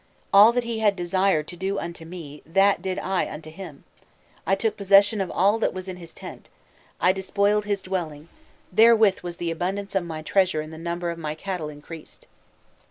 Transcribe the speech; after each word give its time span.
All 0.33 0.51
that 0.53 0.63
he 0.63 0.79
had 0.79 0.95
desired 0.95 1.47
to 1.49 1.55
do 1.55 1.77
unto 1.77 2.05
me 2.05 2.41
that 2.43 2.81
did 2.81 2.97
I 2.97 3.31
unto 3.31 3.51
him; 3.51 3.83
I 4.47 4.55
took 4.55 4.75
possession 4.75 5.21
of 5.21 5.29
all 5.29 5.59
that 5.59 5.75
was 5.75 5.87
in 5.87 5.97
his 5.97 6.11
tent, 6.11 6.49
I 6.99 7.13
despoiled 7.13 7.65
his 7.65 7.83
dwelling; 7.83 8.27
therewith 8.71 9.19
was 9.21 9.37
the 9.37 9.51
abundance 9.51 9.93
of 9.93 10.03
my 10.03 10.23
treasure 10.23 10.59
and 10.59 10.73
the 10.73 10.79
number 10.79 11.11
of 11.11 11.19
my 11.19 11.35
cattle 11.35 11.69
increased." 11.69 12.25